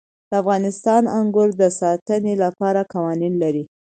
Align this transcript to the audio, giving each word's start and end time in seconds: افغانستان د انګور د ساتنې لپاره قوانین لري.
افغانستان 0.39 1.01
د 1.07 1.09
انګور 1.19 1.49
د 1.61 1.63
ساتنې 1.79 2.33
لپاره 2.43 2.81
قوانین 2.93 3.33
لري. 3.43 3.63